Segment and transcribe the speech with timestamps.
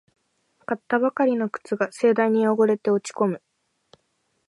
[0.65, 3.39] 買ったばかりの靴が盛大に汚れて落ちこむ